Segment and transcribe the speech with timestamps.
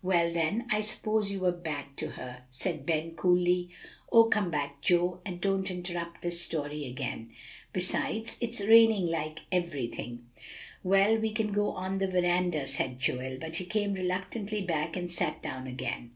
[0.00, 3.68] "Well, then, I suppose you were bad to her," said Ben coolly.
[4.10, 7.34] "So come back, Joe, and don't interrupt this story again.
[7.74, 10.28] Besides, it's raining like everything."
[10.82, 15.12] "Well, we can go on the veranda," said Joel; but he came reluctantly back and
[15.12, 16.12] sat down again.